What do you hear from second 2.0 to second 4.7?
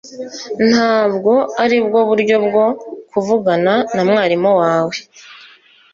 buryo bwo kuvugana na mwarimu